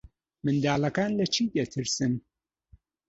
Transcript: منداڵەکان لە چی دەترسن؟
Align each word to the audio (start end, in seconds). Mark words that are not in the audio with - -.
منداڵەکان 0.43 1.11
لە 1.19 1.25
چی 1.33 1.43
دەترسن؟ 1.55 2.13